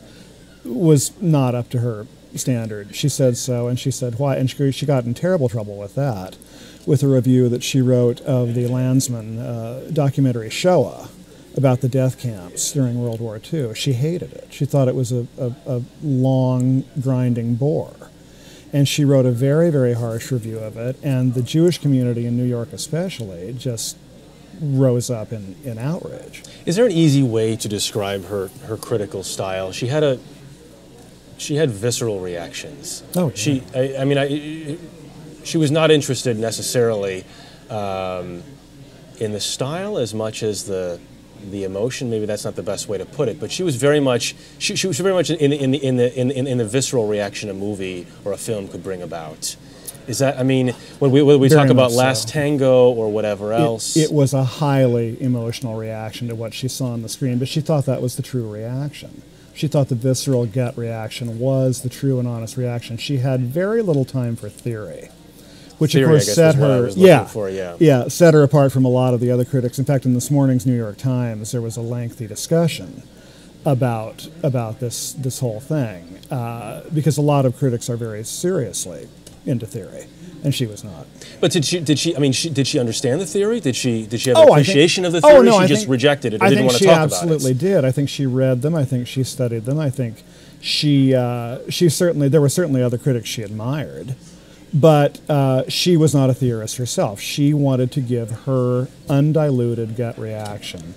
was 0.64 1.20
not 1.20 1.56
up 1.56 1.70
to 1.72 1.80
her 1.80 2.08
standard, 2.36 2.96
she 2.96 3.10
said 3.10 3.38
so, 3.38 3.68
and 3.68 3.80
she 3.80 3.92
said 3.92 4.20
why, 4.20 4.38
and 4.38 4.50
she, 4.50 4.72
she 4.72 4.86
got 4.86 5.04
in 5.04 5.14
terrible 5.14 5.50
trouble 5.50 5.76
with 5.78 5.96
that, 5.96 6.38
with 6.86 7.04
a 7.04 7.08
review 7.08 7.50
that 7.50 7.64
she 7.64 7.82
wrote 7.82 8.22
of 8.22 8.54
the 8.54 8.66
Lanzmann 8.66 9.40
uh, 9.40 9.90
documentary 9.92 10.50
Shoah 10.50 11.10
about 11.56 11.82
the 11.82 11.90
death 11.90 12.20
camps 12.20 12.72
during 12.72 13.02
World 13.02 13.20
War 13.20 13.40
II. 13.52 13.76
She 13.76 13.94
hated 13.94 14.34
it. 14.34 14.48
She 14.52 14.66
thought 14.66 14.88
it 14.88 14.96
was 14.96 15.12
a, 15.12 15.28
a, 15.38 15.54
a 15.68 15.82
long, 16.02 16.84
grinding 17.00 17.56
bore 17.56 17.94
and 18.74 18.88
she 18.88 19.06
wrote 19.06 19.26
a 19.26 19.32
very, 19.32 19.70
very 19.70 19.94
harsh 19.94 20.32
review 20.32 20.58
of 20.58 20.76
it. 20.76 20.98
And 21.04 21.36
the 21.36 21.44
Jewish 21.44 21.78
community 21.78 22.26
in 22.26 22.36
New 22.36 22.44
York, 22.44 22.74
especially, 22.74 23.54
just 23.54 23.98
rose 24.60 25.12
up 25.12 25.32
in, 25.32 25.56
in 25.64 25.78
outrage. 25.78 26.44
Is 26.66 26.76
there 26.76 26.86
an 26.86 26.92
easy 26.92 27.22
way 27.22 27.56
to 27.56 27.70
describe 27.70 28.26
her, 28.26 28.50
her 28.66 28.76
critical 28.76 29.24
style? 29.24 29.72
She 29.72 29.88
had 29.88 30.04
a 30.04 30.20
she 31.38 31.56
had 31.56 31.70
visceral 31.72 32.20
reactions. 32.20 33.04
Oh, 33.16 33.28
yeah. 33.28 33.36
She 33.36 33.64
I, 33.76 33.98
I 34.00 34.06
mean 34.06 34.18
I, 34.18 34.78
she 35.44 35.58
was 35.58 35.72
not 35.72 35.92
interested 35.92 36.38
necessarily 36.38 37.24
um, 37.70 38.44
in 39.20 39.32
the 39.32 39.40
style 39.40 39.98
as 39.98 40.14
much 40.14 40.44
as 40.44 40.66
the 40.66 41.00
the 41.50 41.66
emotion. 41.66 42.10
Maybe 42.10 42.26
that's 42.26 42.46
not 42.46 42.56
the 42.56 42.64
best 42.64 42.88
way 42.88 42.98
to 42.98 43.06
put 43.06 43.28
it, 43.28 43.40
but 43.40 43.52
she 43.52 43.64
was 43.64 43.76
very 43.76 44.00
much 44.00 44.36
she, 44.60 44.76
she 44.76 44.88
was 44.88 45.00
very 45.00 45.14
much 45.14 45.30
in, 45.30 45.52
in, 45.52 45.72
the 45.72 45.84
in 45.84 45.98
the 45.98 46.18
in 46.18 46.28
the 46.28 46.40
in, 46.40 46.48
in 46.48 46.58
the 46.58 46.66
visceral 46.66 47.08
reaction 47.08 47.50
a 47.50 47.54
movie 47.54 48.08
or 48.26 48.32
a 48.32 48.38
film 48.38 48.68
could 48.68 48.84
bring 48.84 49.02
about. 49.02 49.56
Is 50.06 50.20
that? 50.20 50.38
I 50.38 50.44
mean, 50.44 50.70
when 51.00 51.12
we 51.12 51.22
when 51.22 51.40
we 51.40 51.48
Very 51.48 51.62
talk 51.62 51.70
about 51.70 51.92
Last 51.94 52.28
so. 52.28 52.34
Tango 52.34 52.92
or 52.92 53.10
whatever 53.12 53.54
else, 53.54 53.96
It, 53.96 54.06
it 54.10 54.12
was 54.12 54.34
a 54.34 54.44
highly 54.44 55.22
emotional 55.22 55.78
reaction 55.78 56.28
to 56.28 56.36
what 56.36 56.54
she 56.54 56.68
saw 56.68 56.88
on 56.88 57.04
the 57.04 57.10
screen, 57.10 57.40
but 57.40 57.48
she 57.48 57.62
thought 57.62 57.86
that 57.86 58.02
was 58.02 58.18
the 58.18 58.22
true 58.24 58.50
reaction. 58.50 59.22
She 59.54 59.68
thought 59.68 59.88
the 59.90 59.96
visceral 59.96 60.46
gut 60.46 60.78
reaction 60.78 61.40
was 61.40 61.84
the 61.84 61.90
true 61.90 62.20
and 62.20 62.28
honest 62.28 62.58
reaction. 62.58 62.98
She 62.98 63.18
had 63.18 63.42
very 63.42 63.82
little 63.82 64.04
time 64.04 64.36
for 64.36 64.50
theory, 64.50 65.10
which 65.84 65.94
Theory, 65.94 66.04
of 66.06 66.10
course 66.10 66.34
set 66.34 66.56
was 66.56 66.58
what 66.58 66.72
I 66.72 66.76
her 66.78 66.90
yeah 66.96 67.26
for, 67.26 67.50
yeah. 67.50 67.76
yeah 67.80 68.08
set 68.08 68.34
her 68.34 68.42
apart 68.44 68.72
from 68.72 68.86
a 68.86 68.90
lot 68.90 69.14
of 69.14 69.20
the 69.20 69.30
other 69.32 69.46
critics. 69.46 69.78
In 69.80 69.86
fact, 69.86 70.06
in 70.06 70.14
this 70.14 70.32
morning's 70.32 70.66
New 70.66 70.76
York 70.78 70.98
Times, 70.98 71.52
there 71.52 71.62
was 71.62 71.78
a 71.78 71.82
lengthy 71.82 72.26
discussion 72.28 73.04
about 73.66 74.28
about 74.44 74.80
this 74.80 75.14
this 75.14 75.40
whole 75.40 75.60
thing 75.60 76.20
uh, 76.32 76.82
because 76.94 77.18
a 77.18 77.22
lot 77.22 77.46
of 77.46 77.58
critics 77.58 77.90
are 77.90 77.96
very 77.98 78.24
seriously 78.24 79.08
into 79.46 79.66
theory, 79.66 80.06
and 80.44 80.54
she 80.56 80.66
was 80.66 80.84
not. 80.84 81.06
But 81.42 81.52
did 81.52 81.66
she? 81.66 81.80
Did 81.80 82.00
she? 82.00 82.16
I 82.16 82.20
mean, 82.20 82.32
she, 82.34 82.50
did 82.50 82.68
she 82.68 82.80
understand 82.80 83.20
the 83.22 83.26
theory? 83.26 83.60
Did 83.60 83.76
she? 83.76 84.06
Did 84.06 84.20
she 84.22 84.30
have 84.30 84.38
Oh, 84.38 84.42
an 84.42 84.48
think- 84.48 84.58
appreciation 84.60 85.06
of 85.06 85.12
the 85.14 85.22
theory? 85.22 85.34
oh, 85.34 85.36
theory? 85.42 85.46
no, 85.52 85.58
she 85.60 85.64
I 85.64 85.68
just 85.68 85.82
think- 85.84 85.92
rejected 85.92 86.34
it 86.34 86.42
I 86.42 86.50
didn't 86.50 86.60
think 86.60 86.72
want 86.72 86.78
to 86.78 86.84
she 86.84 86.90
talk 86.90 87.00
absolutely 87.00 87.52
about 87.52 87.64
it. 87.64 87.74
did. 87.76 87.86
I 87.86 87.92
think 87.92 88.10
she 88.10 88.26
read 88.26 88.62
them. 88.62 88.76
I 88.76 88.86
think 88.86 89.08
she 89.08 89.24
studied 89.24 89.66
them. 89.66 89.80
I 89.80 89.90
think 89.90 90.24
she 90.62 91.14
uh, 91.16 91.60
she 91.70 91.90
certainly 91.90 92.28
there 92.30 92.42
were 92.42 92.50
certainly 92.50 92.82
other 92.84 92.98
critics 92.98 93.28
she 93.30 93.42
admired, 93.44 94.16
but 94.74 95.20
uh, 95.30 95.64
she 95.70 95.96
was 95.98 96.14
not 96.16 96.30
a 96.30 96.34
theorist 96.34 96.78
herself. 96.78 97.20
She 97.20 97.54
wanted 97.54 97.92
to 97.94 98.02
give 98.02 98.32
her 98.46 98.88
undiluted 99.10 99.96
gut 99.96 100.18
reaction 100.18 100.96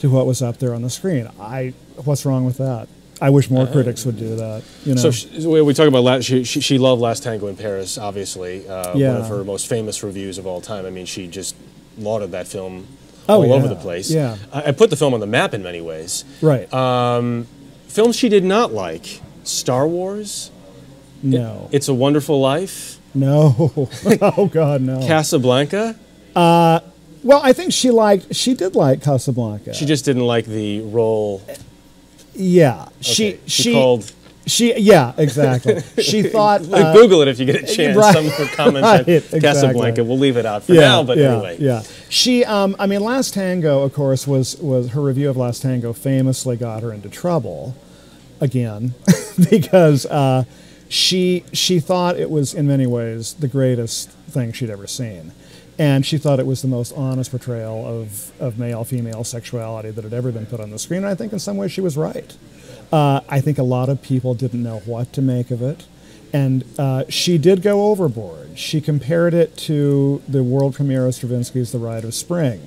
to 0.00 0.10
what 0.10 0.26
was 0.26 0.42
up 0.42 0.58
there 0.58 0.74
on 0.74 0.82
the 0.82 0.90
screen. 0.90 1.28
I 1.40 1.74
what's 2.04 2.24
wrong 2.26 2.44
with 2.44 2.58
that? 2.58 2.88
I 3.20 3.30
wish 3.30 3.48
more 3.50 3.68
critics 3.68 4.04
would 4.04 4.18
do 4.18 4.34
that. 4.36 4.64
You 4.84 4.96
know. 4.96 5.00
So 5.00 5.10
she, 5.12 5.46
we 5.46 5.72
talk 5.74 5.86
about 5.86 6.02
last, 6.02 6.24
she, 6.24 6.42
she, 6.42 6.60
she 6.60 6.76
loved 6.78 7.00
Last 7.00 7.22
Tango 7.22 7.46
in 7.46 7.56
Paris, 7.56 7.96
obviously. 7.96 8.68
Uh, 8.68 8.96
Yeah. 8.96 9.12
One 9.12 9.20
of 9.20 9.28
her 9.28 9.44
most 9.44 9.68
famous 9.68 10.02
reviews 10.02 10.38
of 10.38 10.46
all 10.48 10.60
time. 10.60 10.86
I 10.86 10.90
mean, 10.90 11.06
she 11.06 11.28
just 11.28 11.54
lauded 11.96 12.32
that 12.32 12.48
film 12.48 12.88
Oh, 13.28 13.44
all 13.44 13.52
over 13.52 13.68
the 13.68 13.76
place. 13.76 14.10
yeah. 14.10 14.36
I, 14.52 14.70
I 14.70 14.72
put 14.72 14.90
the 14.90 14.96
film 14.96 15.14
on 15.14 15.20
the 15.20 15.28
map 15.28 15.54
in 15.54 15.62
many 15.62 15.80
ways. 15.80 16.24
right. 16.40 16.66
uh, 16.74 17.44
Films 17.86 18.16
she 18.16 18.28
did 18.28 18.42
not 18.42 18.72
like 18.72 19.20
Star 19.44 19.86
Wars, 19.86 20.50
no. 21.22 21.68
It's 21.70 21.86
a 21.88 21.94
Wonderful 21.94 22.40
Life, 22.40 22.98
no. 23.14 23.70
oh 24.22 24.50
God, 24.52 24.80
no. 24.82 25.00
Casablanca. 25.06 25.96
well, 26.34 26.82
I 27.42 27.52
think 27.52 27.72
she 27.72 27.90
liked. 27.90 28.34
She 28.34 28.54
did 28.54 28.74
like 28.74 29.02
Casablanca. 29.02 29.74
She 29.74 29.84
just 29.86 30.04
didn't 30.04 30.26
like 30.26 30.46
the 30.46 30.80
role. 30.82 31.42
yeah. 32.34 32.88
She 33.00 33.34
Okay, 33.34 33.40
she 33.46 33.72
called. 33.72 34.12
She 34.44 34.76
yeah 34.76 35.12
exactly. 35.18 35.82
She 36.02 36.22
thought 36.34 36.62
uh, 36.72 36.92
Google 36.94 37.22
it 37.22 37.28
if 37.28 37.38
you 37.38 37.46
get 37.46 37.62
a 37.62 37.66
chance. 37.66 37.96
right, 37.96 38.12
Some 38.12 38.26
of 38.26 38.32
her 38.32 38.46
comments 38.56 38.82
right, 38.88 39.00
on 39.02 39.08
exactly. 39.08 39.40
Casablanca. 39.40 40.02
We'll 40.02 40.18
leave 40.18 40.36
it 40.36 40.44
out 40.44 40.64
for 40.64 40.72
yeah, 40.74 40.80
now, 40.80 41.02
but 41.04 41.16
yeah, 41.16 41.32
anyway. 41.34 41.56
yeah. 41.60 41.82
She 42.08 42.44
um, 42.44 42.74
I 42.76 42.86
mean 42.88 43.02
Last 43.02 43.34
Tango 43.34 43.82
of 43.82 43.92
course 43.94 44.26
was 44.26 44.56
was 44.56 44.90
her 44.90 45.00
review 45.00 45.30
of 45.30 45.36
Last 45.36 45.62
Tango 45.62 45.92
famously 45.92 46.56
got 46.56 46.82
her 46.82 46.92
into 46.92 47.08
trouble 47.08 47.76
again 48.40 48.94
because 49.50 50.06
uh, 50.06 50.42
she 50.92 51.42
she 51.54 51.80
thought 51.80 52.18
it 52.18 52.28
was 52.28 52.52
in 52.52 52.66
many 52.66 52.86
ways 52.86 53.32
the 53.34 53.48
greatest 53.48 54.10
thing 54.28 54.52
she'd 54.52 54.68
ever 54.68 54.86
seen. 54.86 55.32
And 55.78 56.04
she 56.04 56.18
thought 56.18 56.38
it 56.38 56.44
was 56.44 56.60
the 56.60 56.68
most 56.68 56.92
honest 56.92 57.30
portrayal 57.30 57.86
of, 57.86 58.30
of 58.38 58.58
male 58.58 58.84
female 58.84 59.24
sexuality 59.24 59.90
that 59.90 60.04
had 60.04 60.12
ever 60.12 60.30
been 60.30 60.44
put 60.44 60.60
on 60.60 60.70
the 60.70 60.78
screen. 60.78 60.98
And 60.98 61.06
I 61.06 61.14
think 61.14 61.32
in 61.32 61.38
some 61.38 61.56
ways 61.56 61.72
she 61.72 61.80
was 61.80 61.96
right. 61.96 62.36
Uh, 62.92 63.22
I 63.26 63.40
think 63.40 63.56
a 63.56 63.62
lot 63.62 63.88
of 63.88 64.02
people 64.02 64.34
didn't 64.34 64.62
know 64.62 64.80
what 64.80 65.14
to 65.14 65.22
make 65.22 65.50
of 65.50 65.62
it. 65.62 65.86
And 66.34 66.62
uh, 66.78 67.04
she 67.08 67.38
did 67.38 67.62
go 67.62 67.86
overboard. 67.86 68.58
She 68.58 68.82
compared 68.82 69.32
it 69.32 69.56
to 69.68 70.22
the 70.28 70.42
world 70.42 70.74
premiere 70.74 71.06
of 71.06 71.14
Stravinsky's 71.14 71.72
The 71.72 71.78
Rite 71.78 72.04
of 72.04 72.12
Spring 72.12 72.60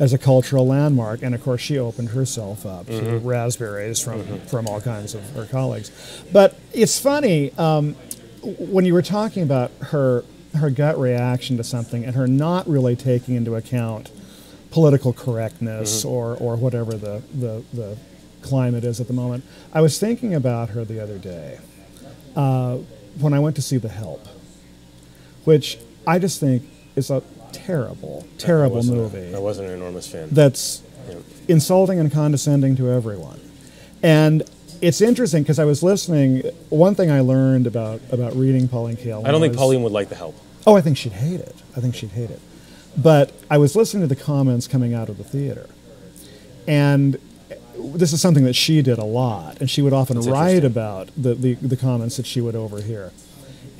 as 0.00 0.14
a 0.14 0.18
cultural 0.18 0.66
landmark. 0.66 1.22
And 1.22 1.34
of 1.34 1.42
course, 1.44 1.60
she 1.60 1.78
opened 1.78 2.08
herself 2.08 2.66
up 2.66 2.86
to 2.86 3.18
raspberries 3.18 4.00
from, 4.00 4.40
from 4.40 4.66
all 4.66 4.80
kinds 4.80 5.14
of 5.14 5.22
her 5.34 5.44
colleagues. 5.44 5.92
But 6.32 6.58
it's 6.72 6.98
funny, 6.98 7.52
um, 7.58 7.94
when 8.42 8.86
you 8.86 8.94
were 8.94 9.02
talking 9.02 9.42
about 9.42 9.70
her, 9.80 10.24
her 10.56 10.70
gut 10.70 10.98
reaction 10.98 11.58
to 11.58 11.64
something 11.64 12.04
and 12.04 12.16
her 12.16 12.26
not 12.26 12.66
really 12.66 12.96
taking 12.96 13.34
into 13.36 13.54
account 13.54 14.10
political 14.70 15.12
correctness 15.12 16.04
or, 16.04 16.34
or 16.36 16.56
whatever 16.56 16.94
the, 16.94 17.22
the, 17.34 17.62
the 17.74 17.98
climate 18.40 18.84
is 18.84 19.00
at 19.00 19.06
the 19.06 19.12
moment. 19.12 19.44
I 19.74 19.82
was 19.82 19.98
thinking 19.98 20.34
about 20.34 20.70
her 20.70 20.84
the 20.84 20.98
other 21.00 21.18
day 21.18 21.58
uh, 22.34 22.78
when 23.18 23.34
I 23.34 23.38
went 23.38 23.54
to 23.56 23.62
see 23.62 23.76
The 23.76 23.90
Help, 23.90 24.26
which 25.44 25.78
I 26.06 26.18
just 26.18 26.40
think 26.40 26.62
is 26.96 27.10
a 27.10 27.22
terrible, 27.52 28.26
terrible 28.38 28.76
wasn't 28.76 28.96
movie 28.98 29.34
I 29.34 29.38
wasn't 29.38 29.68
an 29.68 29.74
enormous 29.74 30.06
fan. 30.06 30.28
that's 30.32 30.82
Yeah. 31.08 31.16
insulting 31.48 31.98
and 31.98 32.10
condescending 32.12 32.76
to 32.76 32.90
everyone. 32.90 33.40
And 34.02 34.42
it's 34.80 35.00
interesting 35.00 35.42
because 35.42 35.58
I 35.58 35.64
was 35.64 35.82
listening. 35.82 36.42
One 36.70 36.94
thing 36.94 37.10
I 37.10 37.20
learned 37.20 37.66
about, 37.66 38.00
about 38.10 38.34
reading 38.36 38.66
Pauline 38.68 38.96
Kael. 38.96 39.24
I 39.26 39.30
don't 39.30 39.40
think 39.40 39.52
was- 39.52 39.58
Pauline 39.58 39.82
would 39.82 39.92
like 39.92 40.08
the 40.08 40.14
help. 40.14 40.34
Oh, 40.66 40.76
I 40.76 40.80
think 40.80 40.96
she'd 40.96 41.12
hate 41.12 41.40
it. 41.40 41.54
I 41.76 41.80
think 41.80 41.94
she'd 41.94 42.10
hate 42.10 42.30
it. 42.30 42.40
But 42.96 43.32
I 43.50 43.58
was 43.58 43.76
listening 43.76 44.02
to 44.02 44.14
the 44.14 44.20
comments 44.20 44.66
coming 44.66 44.92
out 44.94 45.08
of 45.08 45.16
the 45.18 45.24
theater, 45.24 45.68
and 46.66 47.18
this 47.78 48.12
is 48.12 48.20
something 48.20 48.44
that 48.44 48.54
she 48.54 48.82
did 48.82 48.98
a 48.98 49.04
lot, 49.04 49.58
and 49.60 49.70
she 49.70 49.80
would 49.82 49.92
often 49.92 50.16
That's 50.16 50.26
write 50.28 50.64
about 50.64 51.08
the, 51.16 51.34
the, 51.34 51.54
the 51.54 51.76
comments 51.76 52.16
that 52.16 52.26
she 52.26 52.40
would 52.40 52.54
overhear. 52.54 53.12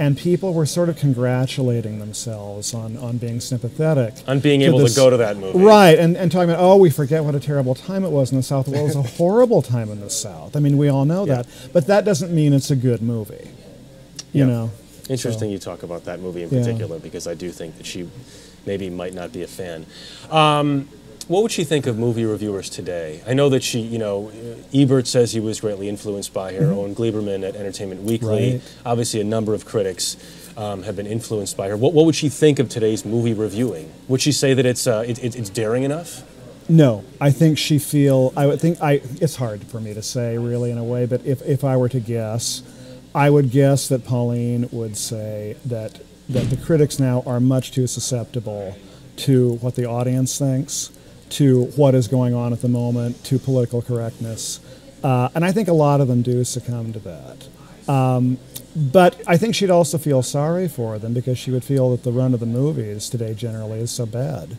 And 0.00 0.16
people 0.16 0.54
were 0.54 0.64
sort 0.64 0.88
of 0.88 0.96
congratulating 0.96 1.98
themselves 1.98 2.72
on, 2.72 2.96
on 2.96 3.18
being 3.18 3.38
sympathetic. 3.38 4.14
On 4.26 4.40
being 4.40 4.62
able 4.62 4.86
to 4.86 4.94
go 4.96 5.10
to 5.10 5.18
that 5.18 5.36
movie. 5.36 5.58
Right, 5.58 5.98
and, 5.98 6.16
and 6.16 6.32
talking 6.32 6.48
about, 6.48 6.62
oh, 6.62 6.76
we 6.76 6.88
forget 6.88 7.22
what 7.22 7.34
a 7.34 7.40
terrible 7.40 7.74
time 7.74 8.02
it 8.02 8.08
was 8.08 8.30
in 8.32 8.38
the 8.38 8.42
South. 8.42 8.66
Well, 8.66 8.80
it 8.80 8.84
was 8.84 8.96
a 8.96 9.02
horrible 9.18 9.60
time 9.60 9.90
in 9.90 10.00
the 10.00 10.08
South. 10.08 10.56
I 10.56 10.60
mean, 10.60 10.78
we 10.78 10.88
all 10.88 11.04
know 11.04 11.26
Yeah. 11.26 11.42
that. 11.42 11.46
But 11.74 11.86
that 11.88 12.06
doesn't 12.06 12.34
mean 12.34 12.54
it's 12.54 12.70
a 12.70 12.76
good 12.76 13.02
movie. 13.02 13.50
You 14.32 14.44
Yeah. 14.44 14.46
know? 14.46 14.70
Interesting 15.10 15.50
you 15.50 15.58
talk 15.58 15.82
about 15.82 16.06
that 16.06 16.20
movie 16.20 16.44
in 16.44 16.48
Yeah. 16.50 16.60
particular 16.60 16.98
because 16.98 17.26
I 17.26 17.34
do 17.34 17.50
think 17.50 17.76
that 17.76 17.84
she 17.84 18.08
maybe 18.64 18.88
might 18.88 19.12
not 19.12 19.34
be 19.34 19.42
a 19.42 19.46
fan. 19.46 19.84
Um, 20.30 20.88
what 21.30 21.44
would 21.44 21.52
she 21.52 21.62
think 21.62 21.86
of 21.86 21.96
movie 21.96 22.24
reviewers 22.24 22.68
today? 22.68 23.22
I 23.24 23.34
know 23.34 23.48
that 23.50 23.62
she, 23.62 23.78
you 23.78 23.98
know, 23.98 24.32
Ebert 24.74 25.06
says 25.06 25.32
he 25.32 25.38
was 25.38 25.60
greatly 25.60 25.88
influenced 25.88 26.34
by 26.34 26.54
her. 26.54 26.72
Owen 26.72 26.92
Gleiberman 26.92 27.48
at 27.48 27.54
Entertainment 27.54 28.02
Weekly. 28.02 28.54
Right. 28.54 28.76
Obviously, 28.84 29.20
a 29.20 29.24
number 29.24 29.54
of 29.54 29.64
critics 29.64 30.16
um, 30.56 30.82
have 30.82 30.96
been 30.96 31.06
influenced 31.06 31.56
by 31.56 31.68
her. 31.68 31.76
What, 31.76 31.92
what 31.92 32.04
would 32.04 32.16
she 32.16 32.28
think 32.28 32.58
of 32.58 32.68
today's 32.68 33.04
movie 33.04 33.32
reviewing? 33.32 33.92
Would 34.08 34.20
she 34.20 34.32
say 34.32 34.54
that 34.54 34.66
it's 34.66 34.88
uh, 34.88 35.04
it, 35.06 35.22
it, 35.22 35.36
it's 35.36 35.50
daring 35.50 35.84
enough? 35.84 36.24
No, 36.68 37.04
I 37.20 37.30
think 37.30 37.58
she 37.58 37.78
feel. 37.78 38.32
I 38.36 38.46
would 38.46 38.60
think. 38.60 38.82
I. 38.82 38.94
It's 39.20 39.36
hard 39.36 39.62
for 39.62 39.80
me 39.80 39.94
to 39.94 40.02
say, 40.02 40.36
really, 40.36 40.72
in 40.72 40.78
a 40.78 40.84
way. 40.84 41.06
But 41.06 41.24
if 41.24 41.42
if 41.42 41.62
I 41.62 41.76
were 41.76 41.88
to 41.90 42.00
guess, 42.00 42.64
I 43.14 43.30
would 43.30 43.52
guess 43.52 43.86
that 43.86 44.04
Pauline 44.04 44.68
would 44.72 44.96
say 44.96 45.54
that 45.64 46.00
that 46.28 46.50
the 46.50 46.56
critics 46.56 46.98
now 46.98 47.22
are 47.24 47.38
much 47.38 47.70
too 47.70 47.86
susceptible 47.86 48.76
to 49.18 49.58
what 49.60 49.76
the 49.76 49.84
audience 49.84 50.36
thinks, 50.36 50.90
to 51.30 51.64
what 51.76 51.94
is 51.94 52.08
going 52.08 52.34
on 52.34 52.52
at 52.52 52.60
the 52.60 52.68
moment, 52.68 53.22
to 53.24 53.38
political 53.38 53.82
correctness, 53.82 54.60
uh, 55.02 55.28
and 55.34 55.44
I 55.44 55.52
think 55.52 55.68
a 55.68 55.72
lot 55.72 56.00
of 56.00 56.08
them 56.08 56.22
do 56.22 56.44
succumb 56.44 56.92
to 56.92 56.98
that. 57.00 57.48
Um, 57.88 58.38
but 58.76 59.20
I 59.26 59.36
think 59.36 59.54
she'd 59.54 59.70
also 59.70 59.98
feel 59.98 60.22
sorry 60.22 60.68
for 60.68 60.98
them 60.98 61.12
because 61.12 61.38
she 61.38 61.50
would 61.50 61.64
feel 61.64 61.90
that 61.90 62.04
the 62.04 62.12
run 62.12 62.34
of 62.34 62.40
the 62.40 62.46
movies 62.46 63.08
today 63.08 63.34
generally 63.34 63.80
is 63.80 63.90
so 63.90 64.06
bad. 64.06 64.56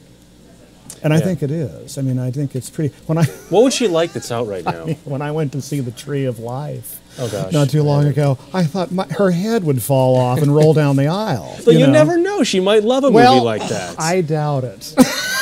And 1.04 1.14
I 1.14 1.20
think 1.20 1.42
it 1.42 1.50
is. 1.50 1.98
I 1.98 2.02
mean, 2.02 2.20
I 2.20 2.30
think 2.30 2.56
it's 2.56 2.70
pretty. 2.70 2.94
When 3.08 3.18
I 3.18 3.24
What 3.50 3.64
would 3.64 3.74
she 3.74 3.88
like 3.88 4.14
that's 4.14 4.32
out 4.32 4.48
right 4.48 4.64
now? 4.66 4.86
when 5.06 5.22
I 5.22 5.32
went 5.32 5.52
to 5.54 5.62
see 5.62 5.80
the 5.80 5.92
Tree 5.92 6.26
of 6.26 6.40
Life 6.40 7.00
Oh 7.18 7.28
gosh. 7.30 7.52
not 7.52 7.70
too 7.70 7.84
long 7.84 8.06
ago, 8.06 8.38
I 8.54 8.64
thought 8.64 8.92
my, 8.92 9.06
her 9.06 9.32
head 9.32 9.64
would 9.64 9.82
fall 9.82 10.16
off 10.16 10.42
and 10.42 10.54
roll 10.54 10.74
down 10.74 10.96
the 10.96 11.08
aisle. 11.08 11.58
But 11.66 11.74
you, 11.76 11.88
know? 11.88 11.92
never 11.92 12.18
know. 12.18 12.44
She 12.44 12.60
might 12.60 12.84
love 12.84 13.04
a 13.04 13.12
well, 13.12 13.36
movie 13.36 13.46
like 13.46 13.68
that. 13.70 14.00
I 14.00 14.22
doubt 14.22 14.64
it. 14.64 14.94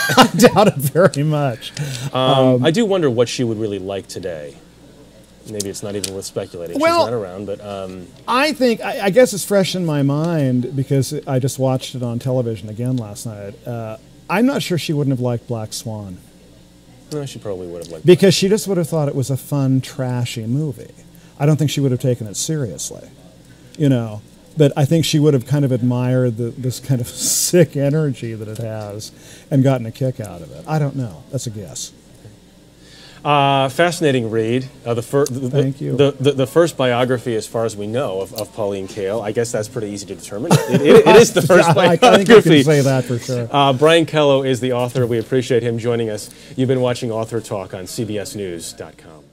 I 0.17 0.27
doubt 0.27 0.67
it 0.67 0.75
very 0.75 1.23
much. 1.23 1.71
Um, 2.13 2.63
I 2.63 2.71
do 2.71 2.85
wonder 2.85 3.09
what 3.09 3.29
she 3.29 3.43
would 3.43 3.57
really 3.57 3.79
like 3.79 4.07
today. 4.07 4.55
Maybe 5.49 5.69
it's 5.69 5.81
not 5.81 5.95
even 5.95 6.13
worth 6.13 6.25
speculating. 6.25 6.79
Well- 6.79 7.05
She's 7.05 7.11
not 7.11 7.17
around, 7.17 7.45
but 7.47 7.59
um, 7.65 8.07
I 8.27 8.53
think 8.53 8.81
I, 8.81 9.05
I 9.05 9.09
guess 9.09 9.33
it's 9.33 9.43
fresh 9.45 9.75
in 9.75 9.85
my 9.85 10.03
mind 10.03 10.75
because 10.75 11.13
I 11.27 11.39
just 11.39 11.57
watched 11.57 11.95
it 11.95 12.03
on 12.03 12.19
television 12.19 12.69
again 12.69 12.97
last 12.97 13.25
night. 13.25 13.55
Uh, 13.67 13.97
I'm 14.29 14.45
not 14.45 14.61
sure 14.61 14.77
she 14.77 14.93
wouldn't 14.93 15.11
have 15.11 15.21
liked 15.21 15.47
Black 15.47 15.73
Swan 15.73 16.19
no, 17.11 17.25
she 17.25 17.39
probably 17.39 17.67
would 17.67 17.83
have 17.83 17.91
liked. 17.91 18.05
because 18.05 18.33
she 18.33 18.47
just 18.49 18.67
would 18.67 18.77
have 18.77 18.87
thought 18.87 19.07
it 19.07 19.15
was 19.15 19.29
a 19.29 19.37
fun, 19.37 19.81
trashy 19.81 20.45
movie. 20.45 20.93
I 21.39 21.45
don't 21.45 21.57
think 21.57 21.71
she 21.71 21.79
would 21.79 21.91
have 21.91 22.01
taken 22.01 22.27
it 22.27 22.35
seriously, 22.35 23.09
you 23.77 23.89
know. 23.89 24.21
But 24.59 24.73
I 24.75 24.83
think 24.83 25.05
she 25.05 25.19
would 25.19 25.33
have 25.33 25.47
kind 25.47 25.63
of 25.63 25.71
admired 25.71 26.35
the, 26.35 26.49
this 26.49 26.81
kind 26.81 26.99
of 26.99 27.07
sick 27.07 27.77
energy 27.77 28.33
that 28.33 28.49
it 28.49 28.57
has 28.57 29.13
and 29.49 29.63
gotten 29.63 29.85
a 29.85 29.91
kick 29.91 30.19
out 30.19 30.41
of 30.41 30.51
it. 30.51 30.65
I 30.67 30.79
don't 30.79 30.97
know. 30.97 31.23
That's 31.31 31.47
a 31.47 31.49
guess. 31.49 31.93
Uh, 33.23 33.69
fascinating 33.69 34.29
read. 34.29 34.67
Uh, 34.85 34.95
the, 34.95 35.01
fir- 35.01 35.25
the, 35.27 35.49
Thank 35.49 35.79
you. 35.79 35.95
The, 35.95 36.11
the, 36.11 36.31
the 36.33 36.47
first 36.47 36.75
biography, 36.75 37.37
as 37.37 37.47
far 37.47 37.63
as 37.63 37.77
we 37.77 37.87
know, 37.87 38.19
of, 38.19 38.33
of 38.33 38.53
Pauline 38.53 38.89
Kael. 38.89 39.23
I 39.23 39.31
guess 39.31 39.49
that's 39.49 39.69
pretty 39.69 39.91
easy 39.91 40.07
to 40.07 40.15
determine. 40.15 40.51
It, 40.51 40.81
it, 40.81 41.07
it 41.07 41.15
is 41.15 41.31
the 41.31 41.41
first 41.53 41.69
Yeah, 41.73 41.81
I 41.81 41.95
think 41.95 42.27
you 42.27 42.41
can 42.41 42.63
say 42.65 42.81
that 42.81 43.05
for 43.05 43.17
sure. 43.17 43.47
Uh, 43.49 43.71
Brian 43.71 44.05
Kellow 44.05 44.45
is 44.45 44.59
the 44.59 44.73
author. 44.73 45.07
We 45.07 45.19
appreciate 45.19 45.63
him 45.63 45.79
joining 45.79 46.09
us. 46.09 46.29
You've 46.57 46.67
been 46.67 46.81
watching 46.81 47.11
Author 47.11 47.39
Talk 47.39 47.73
on 47.73 47.85
CBSNews.com. 47.85 49.28